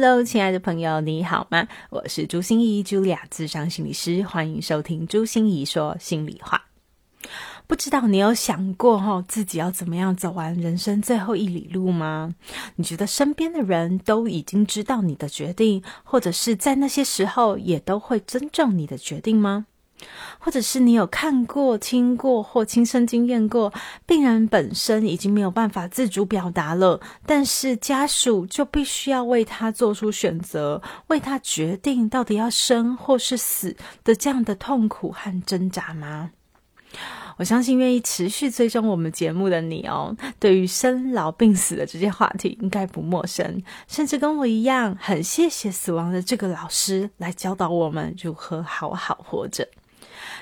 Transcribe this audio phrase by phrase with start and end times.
[0.00, 1.66] Hello，亲爱的朋友，你好吗？
[1.90, 6.66] 我是朱心怡，Julia，智商心理师，欢迎收听朱心怡说心里话。
[7.66, 12.32] 不知道你有想过哈，自己要怎么样走完人生最后一里路吗？
[12.76, 19.66] 你觉得身边的人都已经知道你的决定，或者是在那些时候也都会尊重你的决定吗？
[20.38, 23.72] 或者是你有看过、听过或亲身经验过，
[24.06, 36.30] 病人本身已经没有办法自主表达了，但是家属就必须要为他做出选择，为他决定到底要生或是死的这样的痛苦和挣扎吗？
[37.36, 49.68] 我相信愿意持续追踪我们节目的你哦，对于生老病死的这些话题应该不陌生，甚至跟我一样，很谢谢死亡的这个老师来教导我们如何好好活着。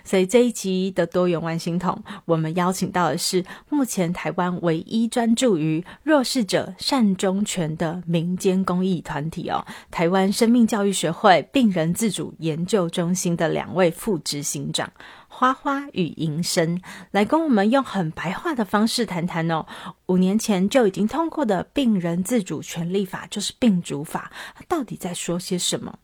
[0.06, 14.92] 所以这一集的多元万星筒，我们邀请到的是目前台湾唯一专注于弱势者善终权的民间公益团体哦，台湾生命教育学会病人自主研究中心的两位副执行长
[15.27, 19.66] 花花与银生，来跟我们用很白话的方式谈谈哦，
[20.06, 25.98] 五年前就已经通过的病人自主权利法，就是病主法，它到底在说些什么？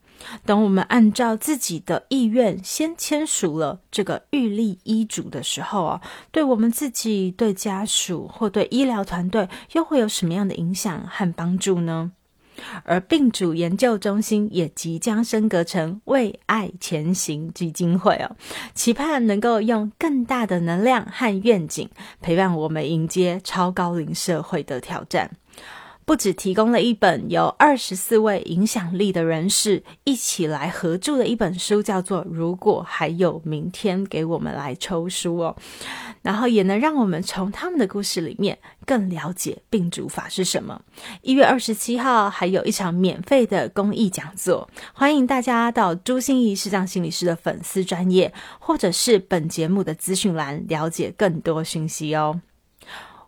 [0.44, 12.12] 等我们按照自己的意愿先签署了这个预立医嘱的时候哦，对我们自己、对家属或对医疗团队又会有什么样的影响和帮助呢？
[12.84, 18.36] 而病主研究中心也即将升格成为爱前行基金会哦，
[18.74, 21.88] 期盼能够用更大的能量和愿景
[22.20, 25.30] 陪伴我们迎接超高龄社会的挑战。
[26.12, 35.56] 不只提供了一本由二十四位影响力的人士一起来合著的一本书，叫做《如果还有明天》，给我们来抽书哦。
[36.20, 40.82] 然后也能让我们从他们的故事里面更了解病主法是什么。
[41.22, 52.42] 一月二十七号还有一场免费的公益讲座，欢迎大家到朱心怡视障心理师的粉丝专业，或者是本节目的资讯栏了解更多讯息哦。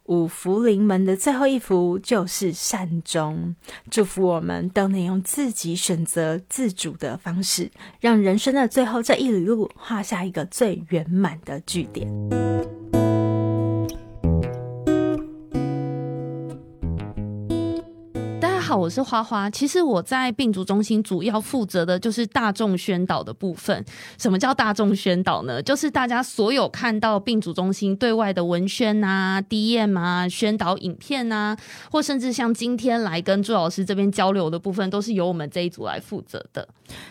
[0.04, 3.56] 五福临门的最后一福就是善终，
[3.90, 7.70] 祝福我们都能用自己选择自主的方式，
[8.00, 12.06] 让人生的最后这一里路画下一个最圆满的句点。
[18.64, 19.50] 好，我是花花。
[19.50, 23.84] 其实我在病毒中心主要负责的就是大众宣导的部分。
[24.16, 25.62] 什么叫大众宣导呢？
[25.62, 31.54] 就是大家所有看到病毒中心对外的文宣啊、DM 啊、宣导影片啊，
[31.90, 36.66] 或甚至像今天来跟朱老师这边交流的部分，都是由我们这一组来负责的。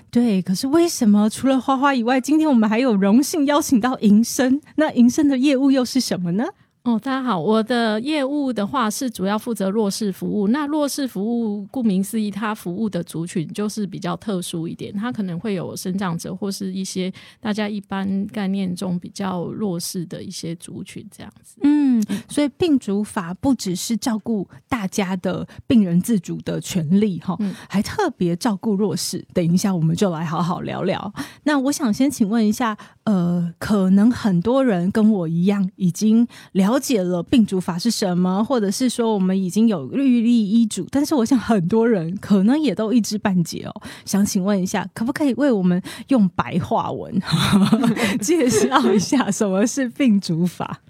[0.10, 4.60] 对，可是为什么除了花花以外，今天我们还有荣幸邀请到银生？
[4.78, 6.46] 那银生的业务又是什么呢？
[6.84, 10.50] 哦，大家好，我的业务的话是主要负责弱势服务。
[10.50, 21.56] 那弱势服务顾名思义，它服务的族群就是比较特殊一点，它可能会有生长者或是一些大家一般概念中比较弱势的一些族群这样子。
[21.62, 27.38] 嗯，所以病主法不只是照顾大家的病人自主的权利哈，
[27.70, 29.26] 还特别照顾弱势。
[29.34, 31.14] 等一下我们就来好好聊聊。
[31.44, 36.80] 那我想先请问一下，呃，可能很多人跟我一样已经了。
[36.80, 43.82] 解了病主法是什么，或者是说我们已经有律例医嘱，但是我想很多人可能也都一知半解哦。
[44.04, 47.22] 想请问一下，可不可以为我们用白话文
[48.22, 50.82] 介绍一下什么是病主法？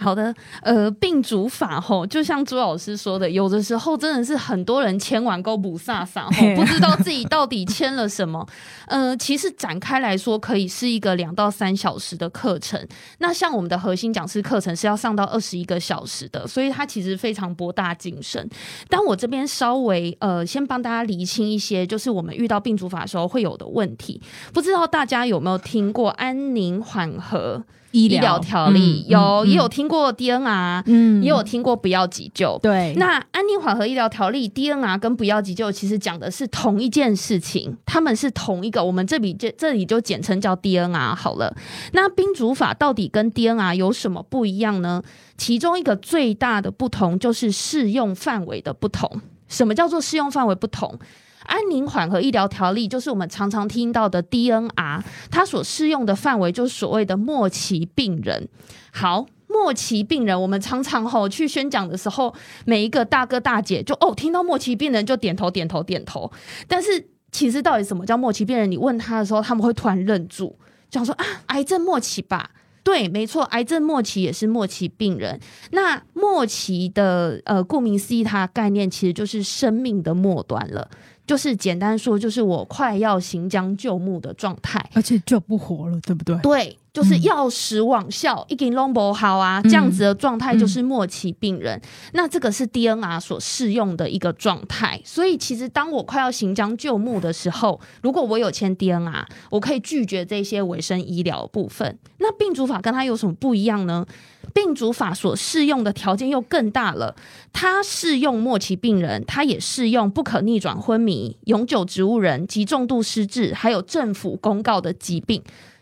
[0.00, 8.46] 好的，呃，病主法吼，就像朱老师说的，有的时候真的是很多人签完勾补飒飒，不知道自己到底签了什么。
[8.88, 12.84] 呃，其实展开来说，可以是一个两到三小时的课程。
[13.18, 18.48] 那像我们的核心讲师课程是要上到二十一个小时的，所以它其实非常博大精深。
[18.88, 24.20] 但我这边稍微呃，先帮大家厘清一些，就是我们遇到病主法的时候会有的问题。
[24.54, 27.62] 不知道大家有没有听过安宁缓和？
[27.92, 32.58] 医疗条例有也有听过 DNR，嗯，也有听过不要急救。
[32.62, 41.54] 对，那安宁缓和医疗条例 DNR 跟不要急救其实讲的是同一件事情，他们是同一个，我们这里这这里就简称叫 DNR 好了。
[41.92, 45.02] 那宾主法到底跟 DNR 有什么不一样呢？
[45.36, 49.20] 其中一个最大的不同就是适用范围的不同。
[49.48, 50.96] 什么叫做适用范围不同？
[51.44, 58.48] 安宁缓和医疗条例就是我们常常听到的 DNR，它所适用的范围就是所谓的末期病人。
[58.92, 59.26] 好。
[59.52, 62.32] 末期病人，我们常常吼去宣讲的时候，
[62.64, 66.30] 每一个大哥大姐就哦，听到末期病人就点头点头点头。
[66.68, 68.70] 但是其实到底什么叫末期病人？
[68.70, 70.56] 你问他的时候，他们会突然愣住，
[70.88, 72.50] 讲说啊，癌症末期吧？
[72.84, 75.40] 对，没错，癌症末期也是末期病人。
[75.72, 80.88] 那末期的呃，顾名思义，它概念其实就是生命的末端了。
[81.30, 86.36] 就是简单说，就是我快要行将就木的状态，而且就不活了，对不对？
[86.42, 91.80] 对，就是药食往效已经 long 不好啊，这样子的状态就是末期病人。
[92.12, 95.00] 那这个是 DNR 所适用的一个状态。
[95.04, 101.98] 所以其实当我快要行将就木的时候，如果我有签 DNR，我可以拒绝这些卫生医疗部分。
[102.18, 104.04] 那病主法跟它有什么不一样呢？
[104.52, 107.14] 病主法所适用的条件又更大了，
[107.52, 115.40] 它适用末期病人，它也适用不可逆转昏迷、永久植物人及重度失智，还有政府公告的疾病。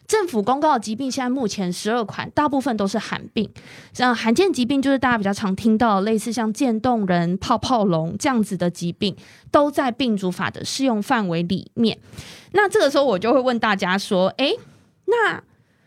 [0.08, 3.48] 政府公告的疾病现在目前十二款，大部分都是罕病。
[3.92, 9.14] 像罕见疾病，就是大家比较常听到类似像渐冻人、泡泡龙这样子的疾病，
[9.50, 11.98] 都在病主法的适用范围里面。
[12.52, 14.56] 那这个时候我就会问大家说：，诶，
[15.04, 15.42] 那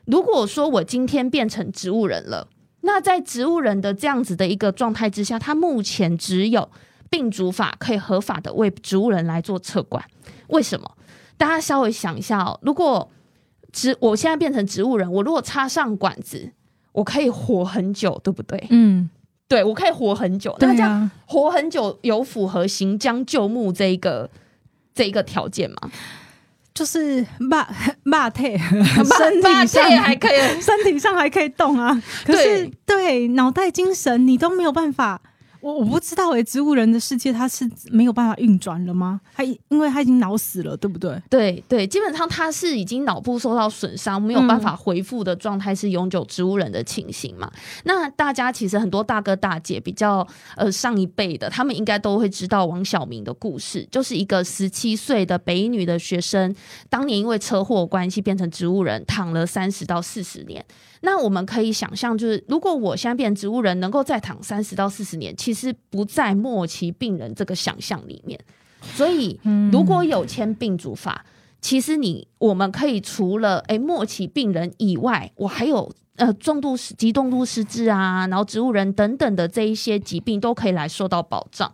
[0.05, 2.47] 如果说我今天变成植物人了？
[2.81, 6.69] 那在植物人的这样子的一个状态之下，他目前只有
[7.09, 10.05] 病主法可以合法的为植物人来做测管。
[10.49, 10.91] 为什么？
[11.37, 13.09] 大家稍微想一下哦，如果
[13.71, 16.51] 植我现在变成植物人，我如果插上管子，
[16.91, 18.67] 我可以活很久，对不对？
[18.69, 19.09] 嗯，
[19.47, 20.55] 对，我可以活很久。
[20.59, 24.29] 那这样活很久有符合行将就木这一个
[24.93, 25.91] 这一个条件吗？
[26.73, 27.67] 就是骂
[28.03, 32.01] 骂退， 身体上还可以， 身体上还可以动啊。
[32.25, 35.21] 可是对脑袋、精神，你都没有办法。
[35.61, 39.21] 我我不知道诶，植物人的世界他是没有办法运转了吗？
[39.35, 41.21] 他因为他已经脑死了，对不对？
[41.29, 47.51] 对对，基本上他是已经脑部受到损伤，没有办法恢复的状态，是永久植物人的情形嘛？
[47.83, 56.55] 那大家其实很多大哥大姐比较呃上一辈的，他们应该都会知道王小明的故事，就是一个十七岁的北女的学生，
[56.89, 60.65] 当年因为车祸关系变成植物人，躺了三十到四十年。
[61.01, 68.39] 那我们可以想象，就是如果我现在变成植物人，能够再躺三十到四十年，其实不在末期病人这个想象里面。
[68.95, 69.39] 所以，
[69.71, 71.25] 如果有签病主法，
[71.59, 75.91] 其实你我们可以除了诶末期病人以外，我还有。
[76.21, 81.71] 呃，重度失、极重度失智啊，然后植物人等等的这一些疾病都可以来受到保障，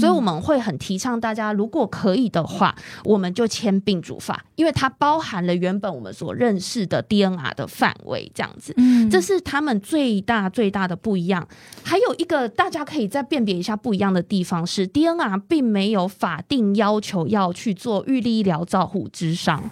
[0.00, 2.74] 所以我们会很提倡大家，如果可以的话，
[3.04, 8.74] 我们就签病主法，因为它包含了原本我们所认识的 DNR 的范围，这样子，
[9.10, 11.46] 这是他们最大最大的不一样。
[11.84, 19.70] 还有一个大家可以再辨别一下不一样的地方是，DNR 并没有法定要求要去做预立医疗照护之商。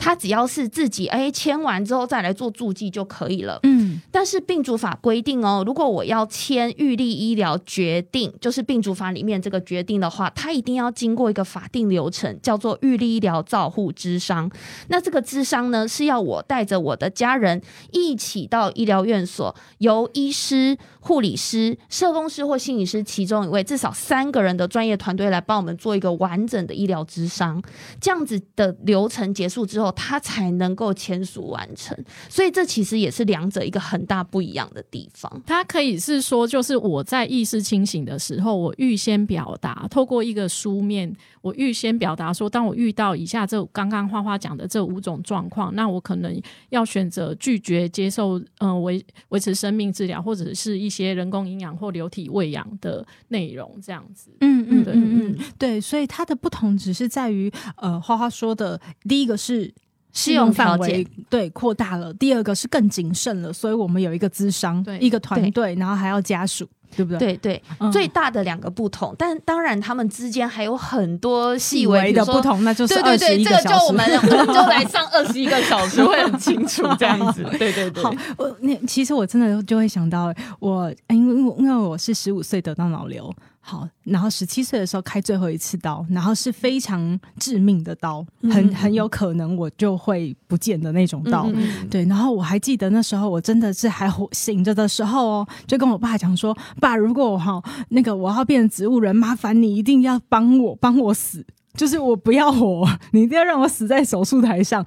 [0.00, 3.60] 他只要是自己哎签完之后再来做注记就可以了。
[3.64, 14.50] 嗯，但是病主法规定哦，如果我要签预立医疗决定，就是病主法里面这个决定的话，他一定要经过一个法定流程，叫做预立医疗照护之商。
[14.88, 17.60] 那这个之商呢，是要我带着我的家人
[17.92, 27.62] 一起到医疗院所，由医师、护理师、社工师或心理师其中一位，至少三个人的专业团队来帮我们做一个完整的医疗之商。
[28.00, 29.89] 这样子的流程结束之后。
[29.92, 31.96] 他才能够签署完成，
[32.28, 35.42] 所以这其实也是两者一个很大不一样的地方。
[35.46, 54.30] 它可以是说，就是我在意识清醒的时候，我预先表达，透过一个书面，我预先表达说，当我遇到以下这刚刚花花讲的这五种状况，那我可能要选择拒绝接受，嗯，维维持生命治疗，或者是一些人工营养或流体喂养的内容，这样子。
[54.40, 59.72] 嗯嗯嗯嗯，对，所以它的不同只是在于，呃，花花说的第一个是。
[60.12, 67.36] 适用范围对扩大了，第二个是更谨慎了，所以我们有一个资商，一个团队，然后还要家属，对不对？
[67.36, 74.06] 对对，最大的两个不同，但当然他们之间还有很多细微的不同，那就是对对对，这个就我们
[74.46, 77.42] 就来上二十一个小时会很清楚这样子。
[77.58, 83.32] 对对对，好，我那其实我真的就会想到，我因为因为我是十五岁得到脑瘤。
[83.62, 91.46] 好，然后十七岁的时候开最后一次刀，然后是非常致命的刀，很很有可能我就会不见的那种刀。
[91.90, 101.44] 对，然后我还记得那时候我真的是还活醒着的时候哦，就跟我爸讲说：“爸，如果我哈那个我要变成植物人，麻烦你一定要帮我帮我死，
[101.74, 104.84] 就是我不要活，你一定要让我死在手术台上。”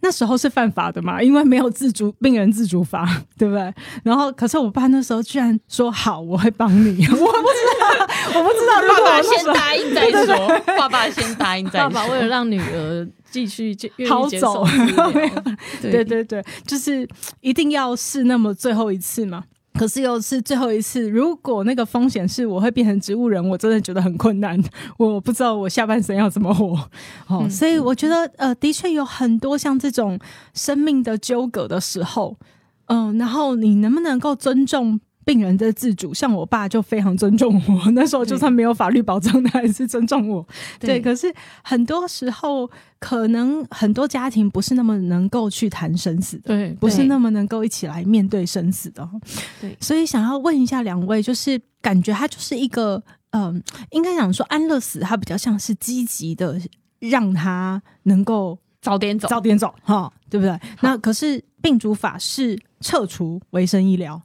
[0.00, 3.04] 那时候是犯法的嘛，因为没有自主病人自主法，
[3.36, 3.74] 对不对？
[4.04, 7.04] 然后，可是我爸那时候居然说好，我会帮你。
[7.10, 7.24] 我不知
[7.80, 8.80] 道，我不知道。
[8.94, 11.90] 爸爸先答应再说，爸爸先答应再说。
[11.90, 13.76] 爸爸为了让女儿继续
[14.08, 14.64] 好走，
[15.82, 17.04] 对对对，就是
[17.40, 19.42] 一定要是那么最后一次嘛。
[19.78, 24.60] 可是又是最后一次，如果那个风险是我会变成植物人，我真的觉得很困难。
[24.98, 26.76] 我不知道我下半生要怎么活。
[27.28, 30.18] 哦，所以我觉得呃，的确有很多像这种
[30.52, 32.36] 生命的纠葛的时候，
[32.86, 35.00] 嗯，然后你能不能够尊重？
[35.28, 37.90] 病人的自主，像我爸就非常尊重我。
[37.90, 40.46] 那时候就算没有法律保障，他还是尊重我。
[40.80, 41.30] 对，可是
[41.62, 49.06] 很多时候，可能很多家庭不是那么能够去谈生死的，对，不是那么能够一起来面对生死的。
[49.60, 56.58] 对，所以想要问一下两位，就是感觉他就是一个，嗯，应该讲说安乐死，他比较像是积极的，
[57.00, 60.58] 让他能够早点走，早点走，哈，对不对？
[60.80, 64.22] 那可是病主法是撤除维生医疗。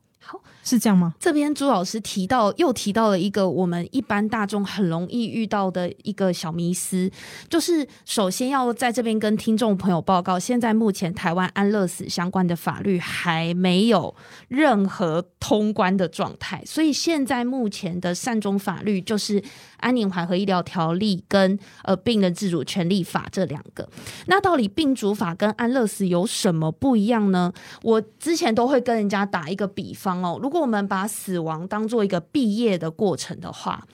[0.63, 1.13] 是这样吗？
[1.20, 7.12] 这边朱老师提到，又提到了一个我们一般大众很容易遇到的一个小迷思，
[7.50, 14.15] 就是首先要在这边跟听众朋友报告，现在目前台湾安乐死相关的法律还没有
[14.48, 19.41] 任何通关的状态，所以现在目前的善终法律就是
[19.77, 23.88] 《安宁缓和医疗条例》跟呃病人自主权利法这两个。
[24.27, 27.51] 那到底病主法跟安乐死有什么不一样呢？
[27.82, 33.86] 我之前都会跟人家打一个比方哦，如果我们把死亡当做一个毕业的过程的话，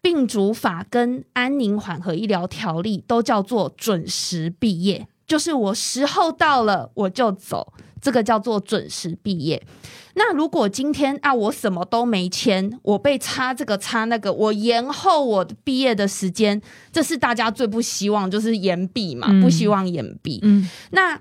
[0.00, 9.60] 病主法跟安宁缓和医疗条例都叫做准时毕业，就是我时候到了我就走，这个叫做准时毕业。
[10.14, 20.38] 那如果今天啊我什么都没签，我被插这个插那个，我延后我毕业的时间，这是大家最不希望，就是延毕嘛，不希望延毕。
[20.42, 21.20] 嗯，那。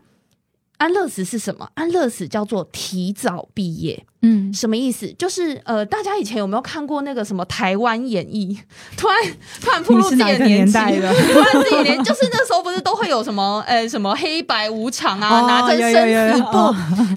[0.77, 1.69] 安乐死是什么？
[1.75, 4.05] 安乐死叫做提早毕业。
[4.21, 5.13] 嗯，什么意思？
[5.17, 8.57] 就是呃，大家以前有没有看过那个什么台湾演义？
[8.97, 9.17] 突然
[9.61, 10.73] 突然步入自己的年纪，
[11.31, 16.57] 突然自己年，就是那时候不是都会有什么呃什么黑白无常啊，拿着生死簿，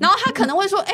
[0.01, 0.93] 然后他可能会说，哎，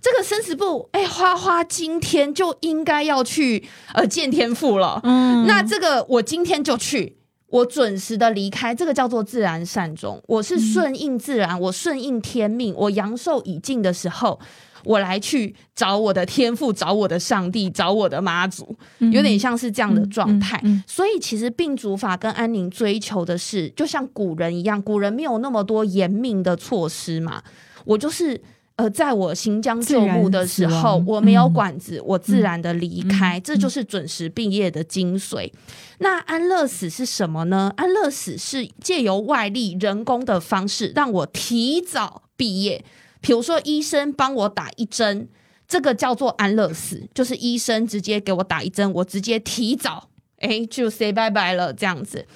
[0.00, 5.00] 这个生死簿，哎，花花今天就应该要去呃见天父了。
[5.02, 7.16] 嗯，那这个我今天就去。
[7.56, 10.22] 我准时的离开，这个叫做自然善终。
[10.26, 12.74] 我是顺应自然，我顺应天命。
[12.76, 14.38] 我阳寿已尽的时候，
[14.84, 20.62] 我来去找我的天父，找我的上帝，找我的妈祖，有点像是这样的状态。
[20.86, 27.42] 所以，其实病主法跟安宁追求的是，就像古人一样，古人没有那么多严明的措施嘛。
[27.86, 28.38] 我就是
[28.76, 35.50] 呃，在我行将就木的时候，我没有管子，我自然的离开，这就是准时毕业的精髓。
[35.98, 37.72] 那安乐死是什么呢？
[37.78, 42.84] 安乐死是借由外力、人工的方式让我提早毕业。
[43.22, 45.26] 比如说，医生帮我打一针，
[45.66, 52.26] 这个叫做安乐死，就是医生直接给我打一针，我直接提早，哎，就 say 拜拜了这样子。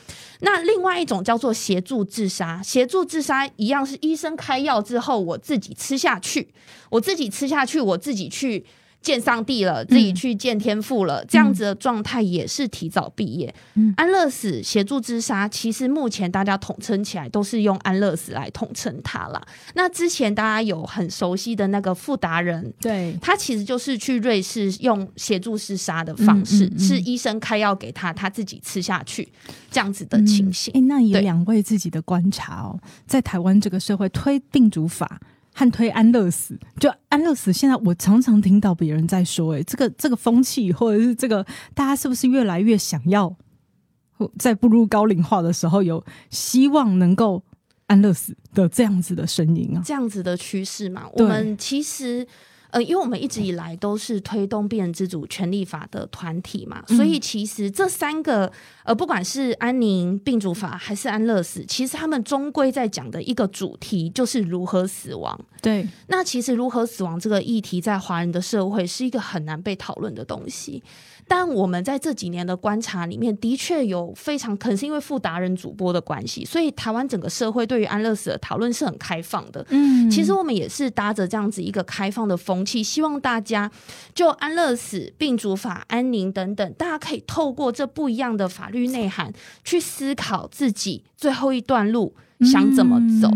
[0.40, 6.48] 那另外一种叫做协助自杀，协助自杀一样是医生开药之后，我自己吃下去，
[6.88, 8.64] 我自己吃下去，我自己去。
[9.02, 13.54] 见上帝了，自己去见天父了，这样子的状态也是提早毕业。
[13.96, 19.40] 安乐死协助自杀，其实目前大家统称起来都是用安乐死来统称它了。
[19.74, 29.26] 那之前大家有很熟悉的那个富达人，对他其实就是去瑞士用协助自杀的方式，是医生开药给他，他自己吃下去
[29.70, 30.72] 这样子的情形。
[30.76, 35.20] 哎，那以两位自己的观察哦，在台湾这个社会推病主法。
[35.52, 37.52] 汉推安乐死，就安乐死。
[37.52, 43.36] 现在我常常听到别人在说：“哎，这个这个风气，或者是这个大家是不是越来越想要
[44.38, 47.42] 在步入高龄化的时候，有希望能够
[47.86, 49.82] 安乐死的这样子的声音啊？
[49.84, 51.06] 这样子的趋势嘛？
[51.14, 52.26] 我们其实。
[52.70, 58.50] 呃，因为我们一直以来都是推动病人自主权利法的团体嘛，所以其实这三个
[58.84, 65.38] 呃，不管是安宁病主法还是安乐死，其实他们终归在讲的一个主题就是如何死亡。
[65.60, 70.82] 对，那其实如何死亡这个议题，在华人的社会是一个很难被讨论的东西。
[71.32, 79.64] 但我们在这几年的观察里面，的确有非常可能是因为富达人主播的关系，所以台湾整个社会对于安乐死的讨论是很开放的。
[79.68, 83.70] 嗯，其实我们也是搭着这样子一个开放的风气，希望大家
[84.12, 89.32] 就安乐死、病主法、安宁等等，大家可以透过这不一样的法律内涵
[89.62, 92.16] 去思考自己最后一段路。
[92.42, 93.28] 想怎么走？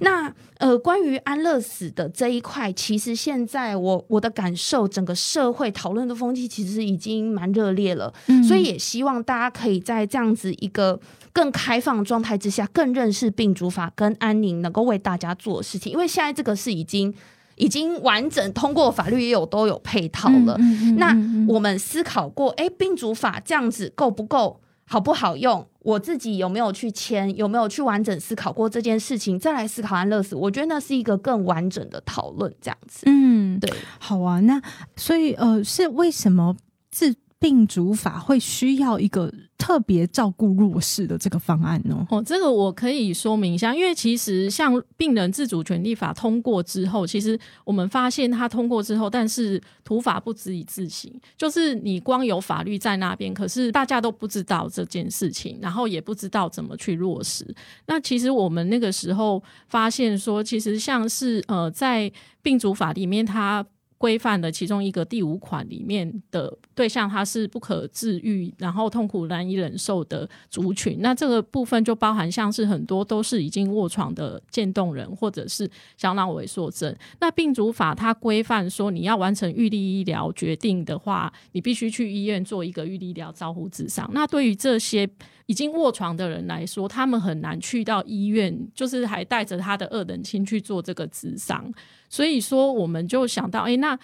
[0.00, 8.12] 那呃，关于安乐死的这一块，其实现在我我的感受，整个社会讨论的风气其实已经蛮热烈了。
[8.46, 10.98] 所以也希望大家可以在这样子一个
[11.32, 15.92] 更开放状态之下，更认识病主法跟安宁能够为大家做的事情。
[15.92, 17.14] 因为现在这个是已经
[17.54, 20.58] 已经完整通过法律，也有都有配套了。
[20.96, 24.60] 那我们思考过，哎，病主法这样子够不够？
[24.88, 25.68] 好不好用？
[25.80, 27.34] 我自己有没有去签？
[27.36, 29.38] 有没有去完整思考过这件事情？
[29.38, 32.52] 再来思考安乐死，我觉得那是一个更完整的讨论。
[32.60, 34.40] 这样子，嗯，对，好啊。
[34.40, 34.60] 那
[34.96, 36.56] 所以呃，是为什么
[36.90, 39.32] 自病主法会需要一个？
[39.58, 42.06] 特别照顾弱势的这个方案呢？
[42.10, 57.44] 哦，这个我可以说明一下，因为其实像病人自主权利法通过之后，其实我们发现它通过之后，但是土法不足以自行，就是你光有法律在那边，可是大家都不知道这件事情，然后也不知道怎么去落实。
[57.86, 62.10] 那其实我们那个时候发现说，其实像是呃，在
[62.42, 63.66] 病主法里面，它
[63.98, 70.98] 规范的其中一个第五款里面的对象，它是不可治愈，然后痛苦难以忍受的族群。
[71.00, 76.94] 那这个部分就包含像是很多都是已经卧床的渐冻人，或者是小脑萎缩症。
[77.20, 84.08] 那病主法它规范说，你要完成预立医疗决定的话，你必须去医院做一个预立医疗照护之上。
[84.14, 85.08] 那对于这些
[85.48, 91.72] 已经卧床的人来说，他们很难去到医院，就是还带着他的二等亲去做这个智商。
[92.10, 93.98] 所以说，我们就想到，哎，那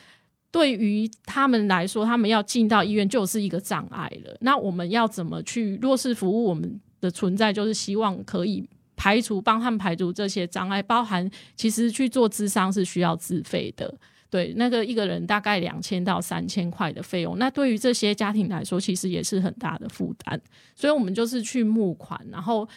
[0.50, 4.34] 对于他们来说，他们要进到医院就是一个障碍了。
[4.40, 6.44] 那我们要怎么去弱势服务？
[6.44, 13.94] 我们的存在就是希望可以排除，帮他们排除这些障碍，包含其实去做智商是需要自费的。
[14.34, 20.40] 对，那个一个人大概两千到三千块的费用，那对于这些家庭来说，其实也是很大的负担。
[20.74, 22.68] 所以我们就是去募款，然后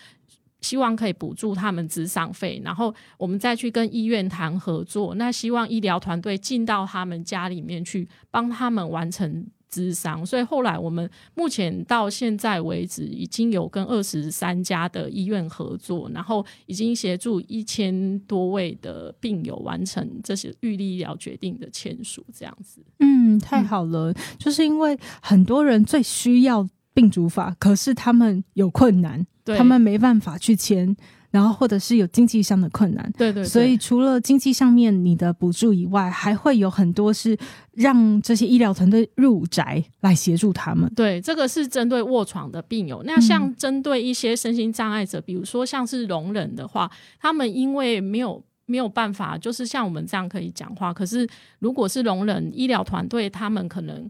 [0.62, 5.16] 希望可以补助他们资商费，然后我们再去跟医院谈合作。
[5.16, 9.48] 那希望医疗团队进到他们家里面去，帮他们完成。
[9.70, 22.82] 智商，所以后来我们目前到现在为止，已经有跟二十三家的医院合作，然后已经协助一千多位的病友完成这些预立医疗决定的签署，这样子。
[23.00, 29.26] 嗯，太好了，就是因为很多人最需要病主法，可是他们有困难，
[29.58, 30.96] 他们没办法去签。
[31.30, 37.38] 然后或者是有经济上的困难，对对，所以除了经济上面你的补助以外，还会有很多是
[37.74, 40.92] 让这些医疗团队入宅来协助他们。
[40.96, 43.04] 对，这个是针对卧床的病友。
[43.04, 51.28] 那像针对一些身心障碍者，比如说像是聋人的话，他们因为没有没有办法，就是像我们这样可以讲话，可是
[51.60, 54.10] 如果是聋人，医疗团队他们可能。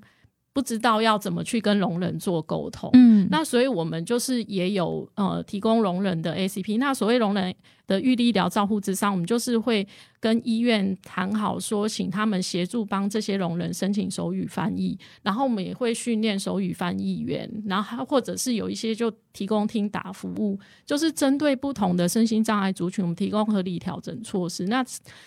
[0.57, 7.53] 不知道要怎么去跟聋人做沟通，嗯，那所以我们就是也有呃提供聋人的 ACP，那所谓聋人。
[7.87, 9.87] 的预立医疗照护之上，我们就是会
[10.19, 24.65] 跟医院谈好，说请他们协助帮这些聋人申请手语翻译，然后我们也会训练手语翻译员，然后或者是有一些就提供听打服务，就是针对不同的身心障碍族群，我们提供合理调整措施。
[24.65, 24.83] 那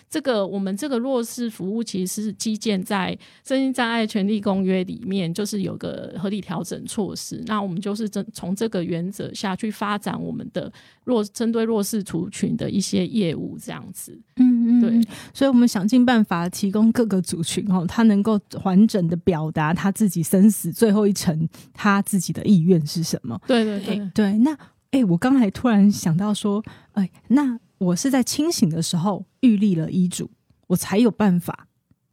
[0.09, 7.41] 这个我们这个弱势服务其实是基建在身心障碍权利公约里面，就是有个合理调整措施。
[7.47, 10.71] 那我们就是从从这个原则下去发展我们的
[11.05, 12.50] 弱针对弱势族群。
[12.55, 23.39] 的一些业务这样子，嗯嗯，对，所以我们想尽办法提供各个族群哦，他能够完整的表达他自己生死最后一层，他自己的意愿是什么？
[23.47, 24.37] 对对对对。
[24.39, 24.57] 那
[24.91, 30.29] 哎，我刚才突然想到说，哎，那我是在清醒的时候预立了医嘱，
[30.67, 31.67] 我才有办法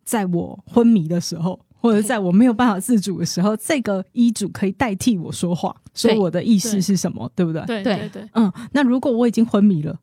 [0.05, 1.61] 在我昏迷的时候。
[1.81, 7.65] 或者在我没有办法自主的时候，这个医嘱可以代替我说话，说我的意思是什么，对不对？
[7.67, 9.97] 对对对，嗯，那如果我已经昏迷了，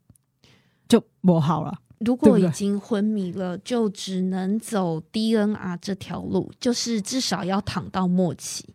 [0.87, 1.77] 就不好了。
[1.99, 8.65] 如果已经昏迷了，就只能走 DNR 这条路，就是至少要躺到末期，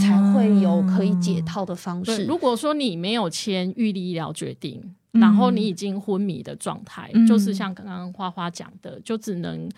[0.00, 2.24] 才会有可以解套的方式。
[2.26, 9.68] 如果说你没有签预立医疗决定，然后你已经昏迷的状态，就是像刚刚花花讲的，就只能。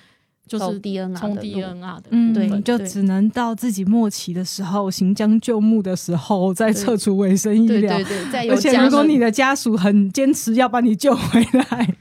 [0.47, 11.97] 就是 DNR 从 DNR 的，嗯，对，就只能到自己末期的时候，行将就木的时候再撤除卫生医疗，对对对，而且如果你的家属很坚持要把你救回来。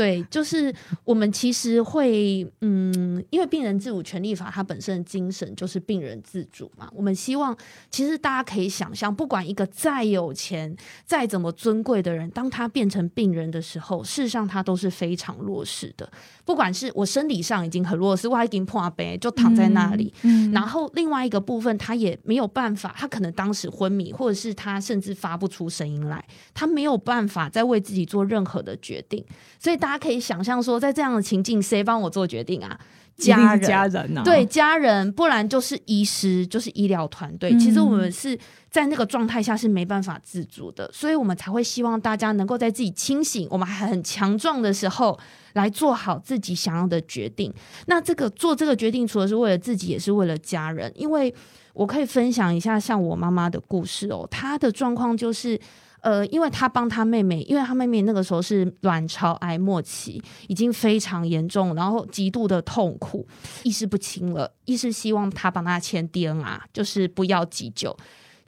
[0.00, 6.90] 对，就是我们其实会，嗯，因为病人自主权利法它本身的精神就是病人自主嘛。
[6.94, 7.54] 我们希望，
[7.90, 16.10] 其实大家可以想象，不管一个再有钱、再怎么尊贵的人，当他变成病人的时候，事实上他都是非常弱势的。
[16.46, 29.22] 不管是我生理上已经很弱势，我已经破杯就躺在那里，嗯，然后另外一个部分，他也没有办法，他可能当时昏迷，或者是他甚至发不出声音来，他没有办法再为自己做任何的决定，
[29.58, 29.89] 所以大。
[29.90, 32.78] 大家可以想象说，在这样的情境，谁帮我做决定啊？
[33.16, 37.58] 家人，家人啊，对家人，不然就是医师，就是医疗团队。
[37.58, 38.38] 其实我们是
[38.70, 45.18] 在那个状态下是没办法自主的，所以我们才会希望大家能够在自己清醒、我们还很强壮的时候，
[45.54, 47.52] 来做好自己想要的决定。
[47.86, 50.92] 那这个做这个决定，除了是为了自己，也是为了家人。
[50.94, 51.34] 因为
[51.72, 55.60] 我可以分享一下，像我妈妈的故事哦，她的状况就是。
[56.02, 63.26] 呃，因为他帮他妹妹，因为他妹妹那个时候是卵巢癌末期，已经非常严重，然后极度的痛苦，
[63.62, 64.52] 意识不清了。
[64.64, 67.96] 医师希望他帮她签 D N R，就是不要急救。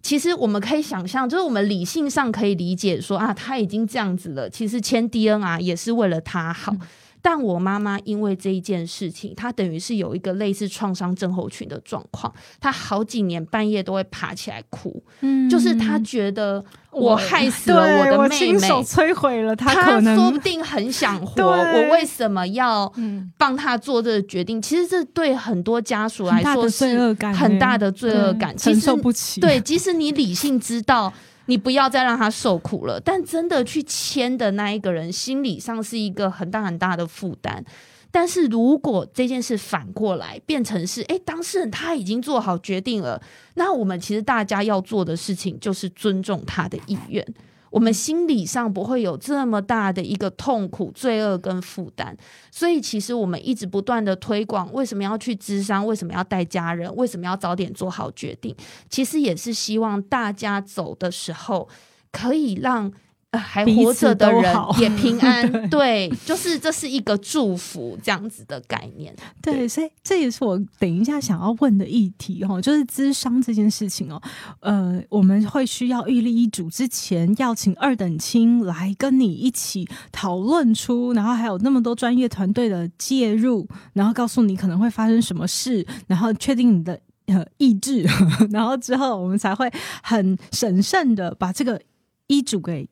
[0.02, 6.74] 其实我们可以想象，就是我们理性上可以理解说啊，他已经这样子了，其实签 D N R 也是为了他好。
[7.22, 24.61] 但我妈妈因为这一件事情，她等于是有一个类似创伤症候群的状况，她好几年半夜都会爬起来哭，嗯就是她觉得我害死了我的妹妹，亲手摧毁了她，她说不定很想 活，我为什么要嗯帮她做这个决定？
[24.61, 28.56] 其实这对很多家属来很大的说是罪恶感欸，很大的罪恶感。
[28.58, 29.40] 承受不起。
[29.40, 31.12] 对，即使你理性知道
[31.46, 37.64] 你不要再让他受苦了，但真的去签的那一个人心理上是一个很大很大的负担。
[38.11, 43.20] 但是如果这件事反过来变成是，哎，当事人他已经做好决定了，
[43.55, 47.26] 那我们其实大家要做的事情就是尊重他的意愿。
[47.72, 52.14] 我们心理上不会有这么大的一个痛苦、罪恶跟负担，
[52.52, 58.54] 所以其实我们一直不断的推广为什么要去咨商，为什么要带家人，为什么要早点做好决定，
[58.88, 61.68] 其实也是希望大家走的时候
[62.12, 62.92] 可以让。
[63.32, 69.14] 呃还活着的人也平 安，对，就是这是一个祝福这样子的概念。
[69.40, 74.20] 对，所以这也是我等一下想要问的议题哦，就是咨商这件事情哦。
[74.60, 88.06] 呃，我们会需要预立医嘱之前，要请二等亲来跟你一起讨论出，然后还有那么多专业团队的介入，然后告诉你可能会发生什么事，然后确定你的呃意志，
[88.52, 91.80] 然后之后我们才会很审慎的把这个
[92.26, 92.86] 医嘱给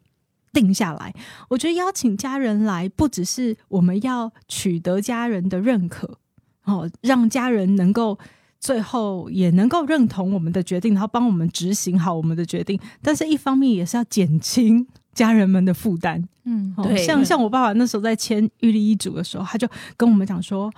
[0.53, 1.15] 定下来。
[1.49, 6.19] 我觉得邀请家人来，不只是我们要取得家人的认可，
[6.65, 8.19] 哦，让家人能够
[8.59, 12.79] 最后也能够认同我们的决定，然后帮我们执行好我们的决定。
[13.03, 16.27] 但是，一方面也是要减轻 家人们的负担。
[16.45, 20.73] 嗯哦对像像我爸爸那时候在签预立遗嘱的时候，他就跟我们讲说。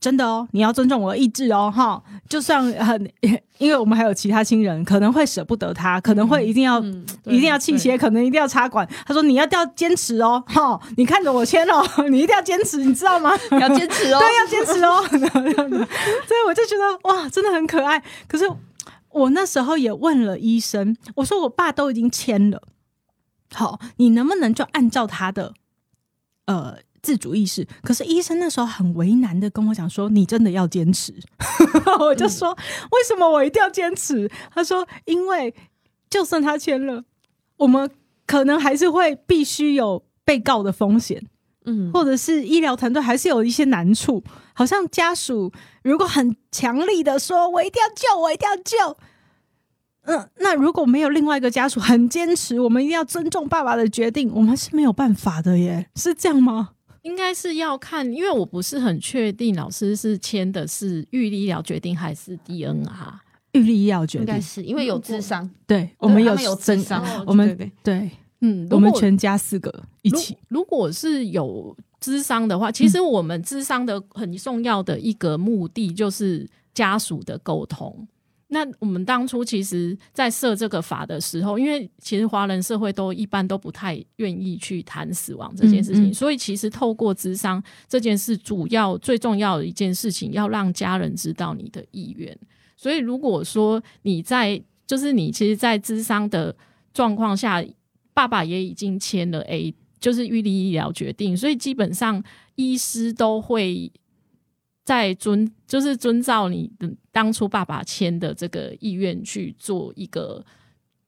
[0.00, 2.02] 真的哦，你要尊重我的意志哦，哈！
[2.26, 3.12] 就算很，
[3.58, 6.80] 因为我们还有其他亲人，可能会舍不得他，可能会一定要
[7.24, 8.88] 一定要气切，可能一定要插管。
[9.06, 13.30] 他说你要要坚持哦，哈，你看着我签哦， 你一定要坚持，你知道吗？
[13.60, 14.18] 要坚持哦。
[14.24, 15.04] 对，要坚持哦。
[15.06, 18.02] 所以我就觉得哇，真的很可爱。
[18.26, 18.50] 可是
[19.10, 22.62] 我那时候也问了医生，我说我爸都已经签了，
[23.52, 25.52] 好，你能不能就按照他的
[26.46, 27.66] 呃自主意识？
[27.82, 31.14] 可是医生那时候很为难的跟我讲说，你真的要坚持。
[32.00, 34.30] 我就说、为什么我一定要坚持？
[34.52, 35.54] 他说因为
[36.08, 37.04] 就算他签了，
[37.56, 37.90] 我们
[38.26, 41.26] 可能还是会必须有被告的风险。
[41.66, 48.96] 嗯，或者是医疗团队还是有一些难处，好像家属如果很强力的说“我一定要救，我一定要救”，
[50.08, 56.70] 嗯，那如果没有另外一个家属很坚持，我们一定要尊重爸爸的决定，我们是没有办法的耶，是这样吗？
[57.02, 62.86] 应该是要看，因为我不是很确定老师是签的是预立医疗决定还是 DNR。
[63.52, 68.10] 预立医疗决应该定，是因为有智商，对我们有有智商，我们对对对
[68.42, 78.06] 嗯，我们全家四个一起，如果是有智商的话，其实我们智商的很重要的一个目的就是家属的沟通。
[78.52, 92.36] 那我们当初其实，在设这个法的时候，因为其实华人社会都一般都不太愿意去谈死亡这件事情，嗯嗯所以其实透过智商这件事，主要最重要的一件事情，要让家人知道你的意愿。
[92.76, 96.54] 所以如果说你在，就是你其实，在智商的
[96.92, 97.64] 状况下，
[98.12, 102.20] 爸爸也已经签了 A，就是预立医疗决定，所以基本上
[102.56, 103.92] 医师都会
[104.84, 110.44] 在遵，就是遵照你的当初爸爸签的这个意愿去做一个，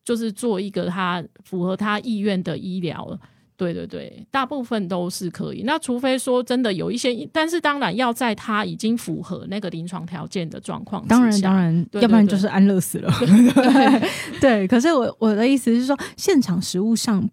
[0.05, 3.19] 就是做一个他符合他意愿的医疗。
[3.55, 5.63] 对对对，大部分都是可以。
[5.63, 13.13] 那除非说真的有一些，但是当然要在他已经符合那个临床条件的状况，当然当然，要不然就是安乐死了。
[14.41, 17.29] 对，可是我我的意思是说，现场实物上，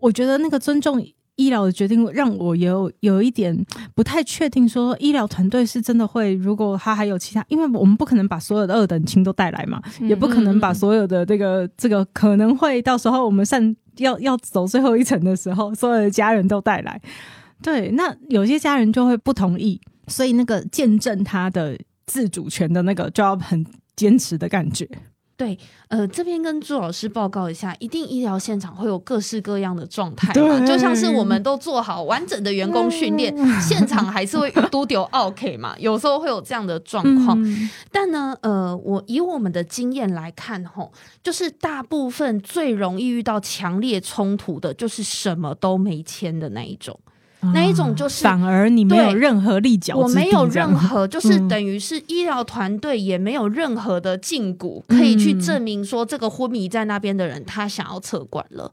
[0.00, 1.02] 我觉得那个尊重
[1.36, 3.56] 医疗的决定，让我有有一点
[3.94, 17.00] 不太确定，说医疗团队是真的会，如果他还有其他，因为我们不可能把所有的二等亲都带来嘛，也不可能把所有的这个这个可能会到时候我们上要要走最后一层的时候，所有的家人都带来。
[17.62, 23.64] 对，那有些家人就会不同意，所以那个见证他的自主权的那个就要很
[23.96, 24.88] 坚持的感觉。
[25.36, 37.36] 对，呃，这边跟朱老师报告一下，一定医疗现场会有各式各样的状态嘛，就像是我们都做好完整的员工训练，现场还是会都丢 OK 嘛，有时候会有这样的状况。
[37.90, 40.92] 但呢，呃，我以我们的经验来看，吼，
[41.22, 46.96] 就是大部分最容易遇到强烈冲突的，就是什么都没签的那一种。
[47.52, 58.70] 那一种就是反而你没有任何立脚，我没有任何，就是等于是医疗团队也没有任何的禁锢可以去证明说这个昏迷在那边的人他想要撤管了，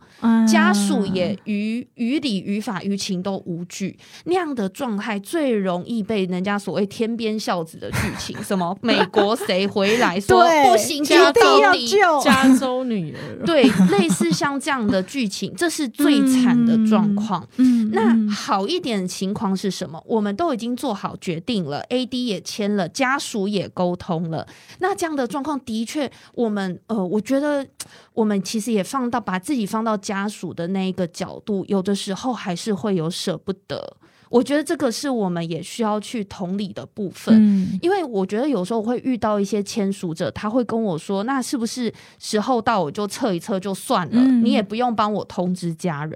[0.48, 11.88] 家属也于于理于法于情都无惧，那样的状态最容易被人家所谓天边孝子的剧情，什么美国谁回来说 不行就要到底
[12.24, 17.46] 加州女儿，对，类似像这样的剧情，这是最惨的状况。
[17.58, 18.61] 嗯，那好。
[18.62, 20.00] 好一点的情况是什么？
[20.06, 24.48] 我们都已经做好决定了，AD 也签了，家属也沟通了。
[24.78, 27.66] 那这样的状况的确，我们呃，我觉得
[28.14, 33.98] 我们其实也放到把自己放到家属的那一个角度，有的时候还是会有舍不得。
[34.30, 44.22] 我觉得这个是我们也需要去同理的部分，因为我觉得有时候会遇到一些签署者，他会跟我说：“那是不是时候到我就测一测就算了？
[44.44, 46.16] 你也不用帮我通知家人。”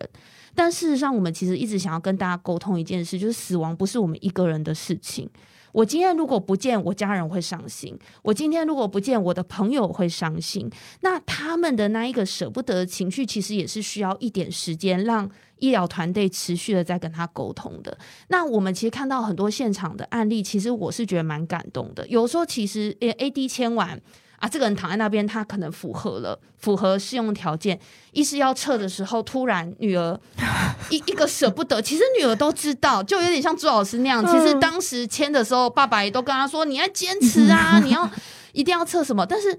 [0.55, 5.29] 但事实上，我们其实一直想要跟大家沟通一件事，就是死亡不是我们一个人的事情。
[5.73, 10.71] 我今天如果不见，我家人会伤心；我今天如果不见，我的朋友会伤心。
[11.01, 17.97] 那他们的那一个舍不得的情绪，其实也是需要一点时间，让医疗团队持续的在跟他沟通的。
[18.29, 22.07] 那我们其实看到很多现场的案例，其实我是觉得蛮感动的。
[22.07, 24.01] 有时候其实 A D 签完。
[24.37, 27.79] 啊，这个人躺在那边，他可能符合了符合适用条件。
[28.11, 30.19] 医师要撤的时候，突然女儿
[30.91, 31.81] 一一个舍不得。
[31.81, 34.25] 其实女儿都知道，就有点像朱老师那样。
[34.25, 38.09] 其实当时签的时候，爸爸也都跟他说：“你要坚 持啊，你要
[38.53, 39.57] 一定要撤什么。”但是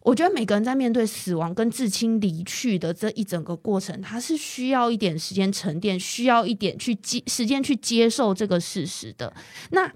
[0.00, 9.32] 我觉得每个人在面对死亡跟至亲离去的这一整个过程，他是需要一点时间沉淀，需要一点去接时间去接受这个事实的。
[9.70, 9.92] 那。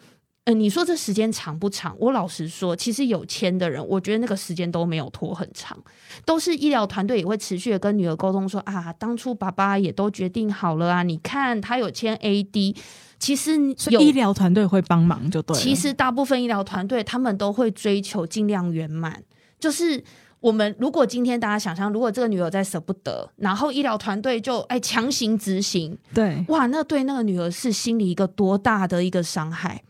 [0.48, 1.94] 呃，你说这时间长不长？
[2.00, 5.76] 我老实说，其实有签的人，我觉得那个时间都没有拖很长，
[6.24, 12.74] 都是医疗团队也会持续的跟女儿沟通说啊，当初爸爸也都决定好了啊，你看他有签 AD，
[13.18, 13.58] 其实
[13.90, 15.62] 有医疗团队会帮忙就对了。
[15.62, 19.22] 其实大部分医疗团队他们都会追求尽量圆满，
[19.60, 20.02] 就是
[20.40, 29.82] 我们如果今天大家想象，如果这个女儿在舍不得，然后医疗团队就哎强行执行，对，哇，那对那个女儿是心里一个多大的一个伤害。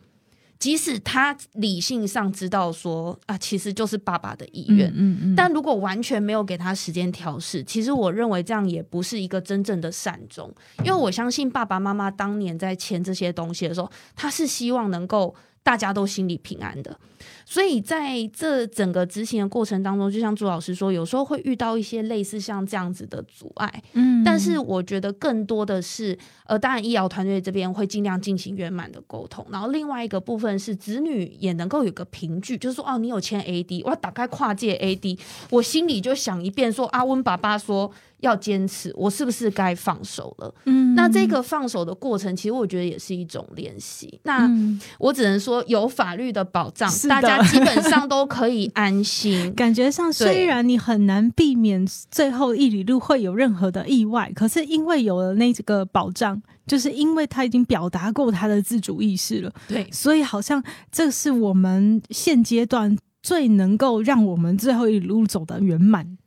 [0.59, 10.53] 即使他理性上知道说啊，其实就是爸爸的意愿，嗯嗯，但如果完全没有给他时间调试，其实我认为这样也不是一个真正的善终，
[10.85, 16.99] 因为我相信爸爸妈妈当年在签这些东西的时候，他是希望能够大家都心里平安的。
[17.45, 26.17] 所以在这整个执行的过程当中，就像朱老师说，有时候会遇到一些类似像这样子的阻碍，嗯，但是我觉得更多的是，
[26.47, 35.19] 呃，当然医疗团队这边会尽量进行圆满的沟通，然后另外一个部分是子女也能够有个凭据，就是说，哦，你有签 AD，我要打开跨界 AD，
[35.51, 37.91] 我心里就想一遍，说阿温爸爸说。
[38.21, 40.55] 要坚持，我是不是该放手了？
[40.65, 44.21] 嗯，那这个放手的过程，其实我觉得也是一种练习。
[44.25, 44.51] 那
[44.99, 49.53] 我只能说，有法律的保障，大家基本上都可以安心。
[49.55, 66.19] 感觉上，虽然你很难避免最后一里路会有任何的意外，可是因为有了那个保障，就是因为他已经表达过他的自主意识了，对，所以好像这是我们现阶段最能够让我们最后一路走得圆满。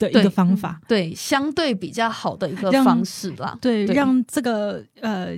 [0.00, 3.56] 的一个方法，对，相对比较好的一个方式啦。
[3.60, 5.36] 对，让这个呃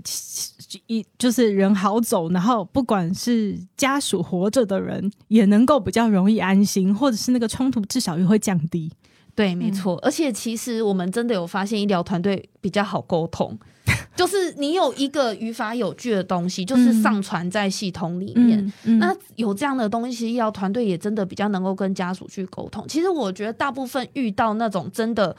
[0.87, 8.91] 一就是人好走，然后不管是家属活着的人，也能够比较容易安心，或者是那个冲突至少也会降低。
[9.35, 9.99] 对，没错。
[10.03, 13.59] 而且其实我们真的有发现，医疗团队比较好沟通。
[14.15, 18.73] 就是你有一个语法有据的东西，就是上传在系统里面。
[18.99, 22.87] 那有这样的东西，医疗团队也真的比较能够跟家属去沟通。
[22.87, 25.35] 其实我觉得大部分遇到那种真的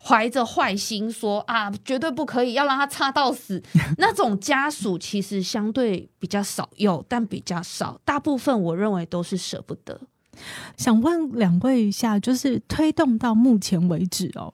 [0.00, 3.62] 怀着坏心说啊，绝对不可以要让他差到死
[3.98, 7.98] 那种家属，其实相对比较少有，但比较少。
[8.04, 10.00] 大部分我认为都是舍不得。
[10.76, 14.52] 想问两位一下，就是推动到目前为止哦。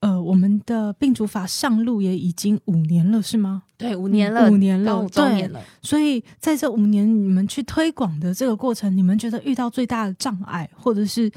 [0.00, 3.64] 呃，我们的病主法上路也已经五年了，是吗？
[3.76, 5.60] 对，五年了，五年了，五周年了。
[5.82, 11.30] 所以在这五年，你们去推广的这个过程，你们觉得遇到最大的障碍，或者是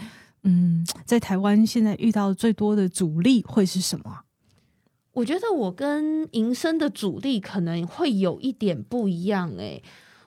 [0.43, 4.21] 嗯，在台湾现在遇到最多的阻力会是什么？
[5.13, 9.83] 我觉得我跟银生的阻力可能会有一点不一样诶、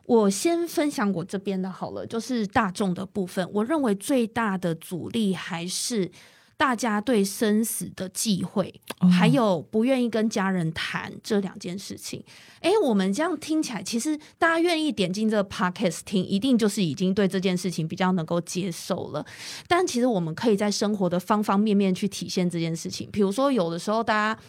[0.07, 3.49] 我先分享我这边的好了，就是大众的部分。
[3.53, 6.11] 我认为最大的阻力还是
[6.57, 8.73] 大家对生死的忌讳，
[9.11, 12.23] 还有不愿意跟家人谈这两件事情。
[12.61, 19.25] 诶，我们这样听起来，其实大家愿意点进这个 podcast 听，一定就是已经对这件事情比较能够接受了。
[19.69, 23.09] 但其实我们可以在生活的方方面面去体现这件事情。
[23.13, 24.41] 比如说，有的时候大家。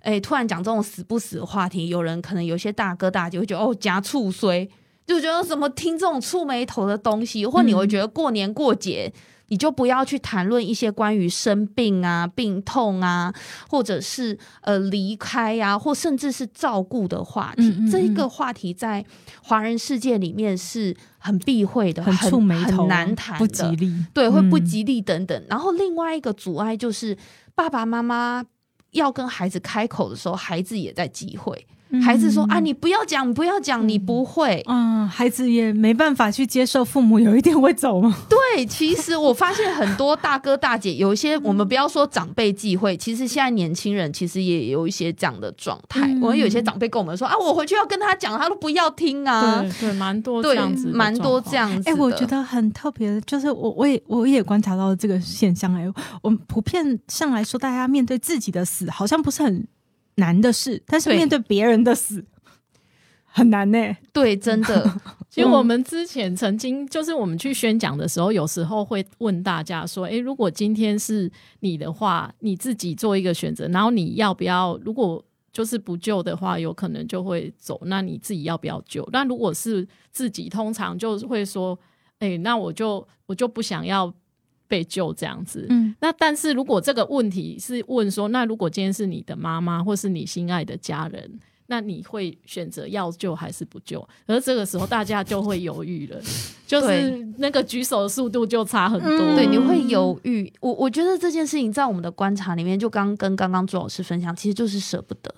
[0.00, 4.66] 哎，突然讲这种死不死的话题，有人可能有些大哥大姐会觉得哦，夹醋衰，
[5.04, 9.12] 就觉得怎么听这种触眉头的东西，或你会觉得过年过节。
[9.48, 13.32] 你就不要去谈论一些关于生病啊、病痛啊，
[13.68, 17.62] 或者是呃离开呀、或甚至是照顾的话题。
[17.62, 19.04] 嗯嗯嗯这一个话题在
[19.42, 23.92] 华人世界里面是很避讳的，很触眉头，很难谈的，不吉利。
[24.14, 25.44] 对，会不嗯吉利等等。
[25.48, 27.16] 然后另外一个阻碍就是
[27.54, 28.44] 爸爸妈妈
[28.92, 31.66] 要跟孩子开口的时候，孩子也在忌讳。
[32.02, 34.62] 孩子说啊，你不要讲，不要讲，你不会。
[34.68, 38.14] 嗯，孩子也没办法去接受父母有一天会走吗？
[38.28, 46.06] 对，其实我发现很多大哥大姐，有一些我们不要说长辈忌讳， 其实现在年轻人其实也有一些这样的状态。
[46.06, 49.60] 嗯我们有些长辈跟我们说啊，我回去要跟他讲，他都不要听啊。
[49.62, 51.56] 对对，蛮多这样子，，蛮多这。
[51.56, 51.90] 样子的。
[51.90, 55.86] 哎、我觉得很特别的，就是我我也我也观察到这个现象、哎，
[56.22, 59.66] 我们普遍上来说，大家面对自己的死好像不是很
[60.18, 62.24] 难的事，但是面对别人的死
[63.24, 65.00] 很难呢、对，真的，
[65.30, 74.78] 其 实我们之前曾经就是我们去宣讲的时候，有时候会问大家说：“诶，如果今天是你的话，你自己做一个选择，然后你要不要？
[74.84, 79.08] 如果就是不救的话，有可能就会走，那你自己要不要救？
[79.12, 81.78] 那如果是自己，通常就会说：
[82.20, 84.12] 诶，那我就我就不想要
[84.68, 85.66] 被救这样子。
[85.70, 94.06] 嗯那但是如果这个问题是问说，那如果今天是你的妈妈或是你心爱的家人，那你会选择要救还是不救？
[94.26, 96.18] 而这个时候大家就会犹豫了，
[96.66, 99.10] 就是那个举手的速度就差很多。
[99.10, 100.50] 嗯对，你会犹豫。
[100.60, 105.34] 我我觉得这件事情在我们的观察里面，就刚跟刚刚朱老师分享，其实就是舍不得，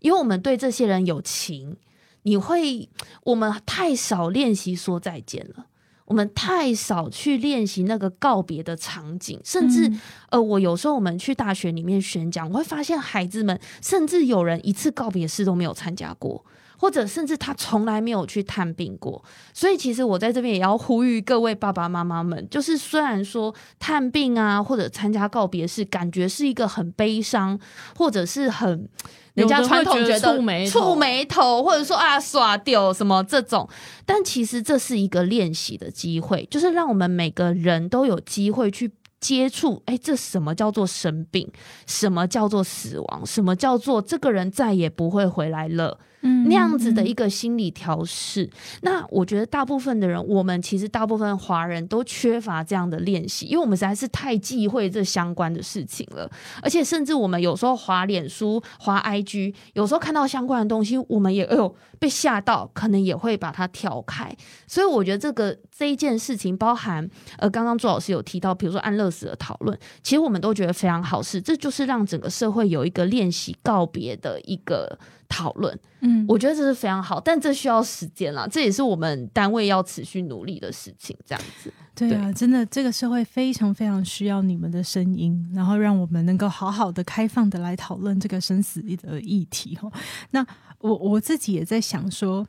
[0.00, 1.76] 因为我们对这些人有情，
[2.24, 2.88] 你会，
[3.24, 5.66] 我们太少练习说再见了。
[6.10, 9.88] 我们太少去练习那个告别的场景，甚至、
[10.28, 16.44] 呃，我有时候我们去大学里面宣讲，我会发现孩子们，甚至有人一次告别式都没有参加过，
[16.80, 19.22] 或者甚至他从来没有去探病过。
[19.52, 27.60] 所以，其实我在这边也要呼吁各位爸爸妈妈们，就是虽然说探病啊，或者参加告别式，感觉是一个很悲伤，
[27.94, 28.88] 或者是很
[29.34, 33.68] 人家传统觉得触眉头触眉头，或者说啊耍掉什么这种，
[34.06, 38.90] 但其实这是一个练习的机会，就是让我们每个人都有机会去。
[39.20, 41.46] 接触，哎，这什么叫做生病？
[41.86, 43.26] 什么叫做死亡？
[43.26, 45.98] 什么叫做这个人再也不会回来了？
[46.22, 48.48] 嗯那样子的一个心理调试。
[48.82, 56.30] 那我觉得大部分的人，我们其实大部分华人都缺乏这样的练习，因为我们实在是太忌讳这相关的事情了。
[56.62, 64.34] 而且甚至我们有时候滑脸书、滑 IG，有时候看到相关的东西，我们也哎呦被吓到，可能也会把它跳开。
[64.66, 74.98] 所以我觉得这个这一件事情，包含呃刚刚朱老师有提到，比如说安乐死的讨论，其实我们都觉得非常好事，这就是让整个社会有一个练习告别的一个
[75.30, 75.78] 讨论。
[76.00, 81.16] 嗯，我觉得这是非常好，但这需要时间啦，这也是我们单位要持续努力的事情。
[81.24, 89.76] 这样子，对啊，真的，这个社会非常非常需要你们的声音，然后让我们能够好好的、开放的来讨论这个生死的议题。
[89.76, 89.90] 哈，
[90.32, 90.46] 那
[90.80, 92.44] 我我自己也在想说，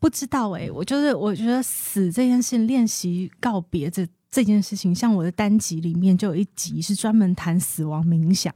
[0.00, 8.52] 不知道诶、我就是我觉得死这件事，练习告别这这件事情，像我的单集里面就有一集是专门谈死亡冥想。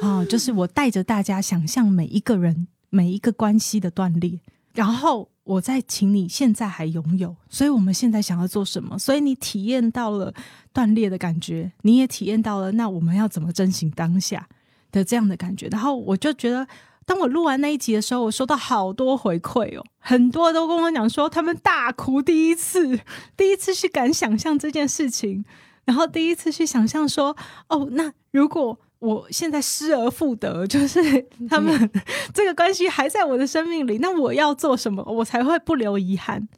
[0.00, 4.38] 啊，就是我带着大家想象每一个人、每一个关系的断裂，
[4.72, 8.96] 然后我再请你现在还拥有，所以我们现在想要做什么？
[8.96, 10.32] 所以你体验到了
[10.72, 14.48] 断裂的感觉，你也体验到了，那我们要怎么珍惜当下
[14.92, 15.66] 的这样的感觉？
[15.72, 16.66] 然后我就觉得。
[17.06, 22.98] 当我录完那一集的时候，我收到好多回馈哦，很多都跟我讲说，他们大哭，第一次，
[23.36, 25.44] 第一次去敢想象这件事情，
[25.84, 27.36] 然后第一次去想象说，
[27.68, 31.00] 哦，那如果我现在失而复得， 就是
[31.48, 31.90] 他们
[32.32, 36.48] 这个关系还在我的生命里，那我要做什么，我才会不留遗憾？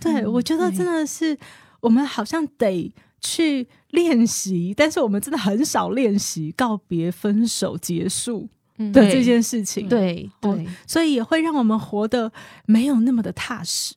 [0.00, 1.36] 对，嗯我觉得真的是
[1.80, 8.48] 我们好像得去练习，但是我们真的很少练习告别、分手、结束
[8.92, 10.66] 的这件事情，，对哦对。
[10.86, 12.30] 所以也会让我们活得
[12.66, 13.94] 没有那么的踏实。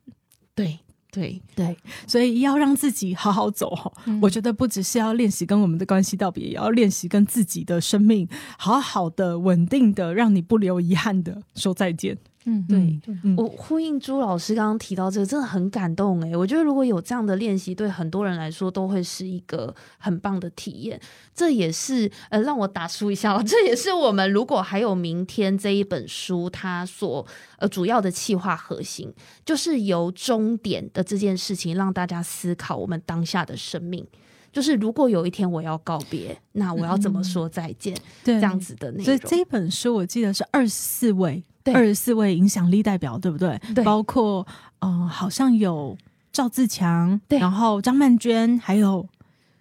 [0.56, 0.80] 对
[1.12, 3.91] 对对，所以要让自己好好走哈。
[4.05, 12.18] 嗯我觉得不只是要练习跟我们的关系道别，也要练习跟自己的生命好好的、稳定的，让你不留遗憾的说再见。
[12.50, 16.36] 嗯，对嗯我呼应朱老师刚刚提到这个，真的很感动诶。
[16.36, 21.00] 我觉得如果有这样的练习，对很多人来说都会是一个很棒的体验。
[21.36, 27.26] 这也是呃，让我打书一下哦，这也是我们如果还有明天这一本书，它所
[27.60, 29.14] 呃主要的企划核心，
[29.45, 34.06] 就是由终点的这件事情让大家思考我们当下的生命。
[34.52, 37.95] 就是如果有一天我要告别，那我要怎么说再见？
[38.24, 39.06] 对，这样子的内容。
[39.06, 43.60] 所以这一本书我记得是二十四位，对二十四位影响力代表，对不对？
[43.74, 44.45] 对包括
[44.80, 45.97] 呃，好像有
[46.32, 49.08] 赵自强，对然后张曼娟，还有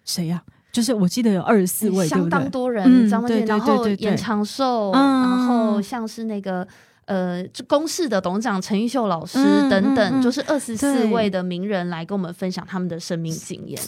[0.05, 2.29] 谁呀、就是我记得有二十四位，相？
[2.29, 6.67] 当多人，嗯张曼娟，然后对对对严长寿，嗯然后像是那个。
[7.05, 13.81] 呃，就公视的董事长陈玉秀老师嗯等等，嗯嗯就是二十四位的名人来跟我们分享他们的生命经验。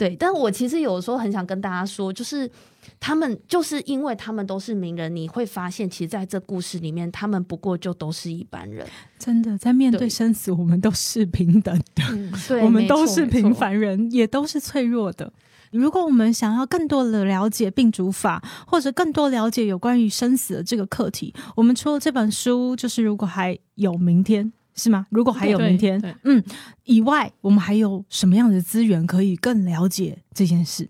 [0.00, 2.50] 对，但我其实有时候很想跟大家说，就是
[2.98, 8.86] 他们就是因为他们都是名人，你会发现，其实在这故事里面，他们不过就都是一般人。
[9.18, 15.30] 真的，在面对对生死，我们都是平等的，嗯， 对，我们都是平凡人，也都是脆弱的。
[15.70, 24.50] 如果我们想要更多的了解病主法，或者更多了解有关于生死的这个课题，我们除了这本书，就是如果还有明天，
[24.80, 25.06] 是吗？
[25.10, 26.42] 如果还有明天，嗯，
[26.84, 30.88] 以外，我们还有什么样的资源可以更了解这件事？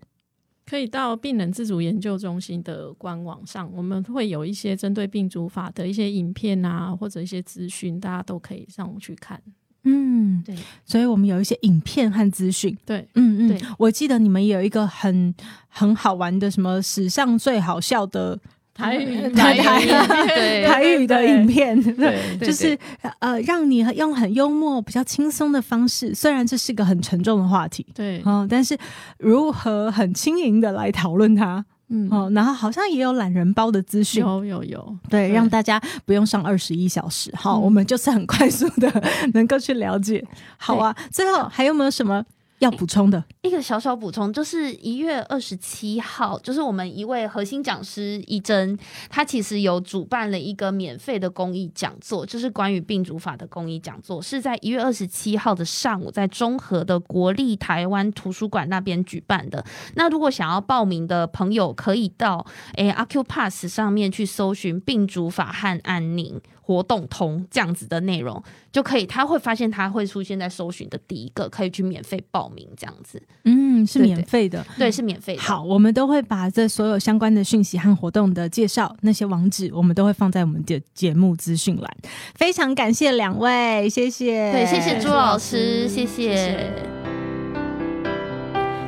[0.65, 9.41] 可以到病人自主研究中心的官网上，我们会有一些针对病主法的一些影片啊，或者一些资讯，大家都可以上网去看。
[9.83, 12.77] 嗯，对所以我们有一些影片和资讯。
[12.85, 15.35] 对，嗯嗯对，我记得你们有一个很
[15.67, 18.39] 很好玩的什么史上最好笑的
[18.83, 19.29] 台语。
[19.31, 22.19] 台台 台语的影片，对。
[22.39, 22.47] 对。
[22.47, 22.77] 就是
[23.19, 28.77] 呃，让你用很幽默、比较轻松的方式，虽然这是个很沉重的话题，对，嗯，但是
[29.17, 35.33] 如何很轻盈的来讨论它，嗯，哦，然后好像也有懒人包的资讯，有有有，对，对。
[35.33, 37.61] 让大家不用上二十一小时，好、嗯。
[37.61, 38.91] 我们就是很快速的
[39.33, 40.23] 能够去了解。
[40.57, 42.23] 好啊，最后还有没有什么
[42.61, 43.23] 要补充的？
[43.41, 48.77] 一个小小补充，就是一月二十七号，就是我们一位核心讲师一真，
[49.09, 59.65] 他其实有主办了一个免费的公益讲座，就是关于病主法的公益讲座，是在一月二十七号的上午，在中和的国立台湾图书馆那边举办的。
[59.95, 62.45] 那如果想要报名的朋友，可以到
[62.75, 68.41] 诶阿 Q Pass 上面去搜寻病主法和安宁活动通这样子的内容，
[68.71, 73.21] 就可以，他会发现他会出现在搜寻的第一个，可以去免费报名这样子。
[73.43, 74.65] 嗯，是免费的。
[74.77, 75.41] 对，是免费的。
[75.41, 81.97] 好，我们都会把这所有相关的讯息和活动的介绍，那些网址，我们都会放在我们的节目资讯栏。
[82.35, 84.51] 非常感谢两位，谢谢。
[84.51, 87.00] 对，谢谢朱老师，谢谢谢。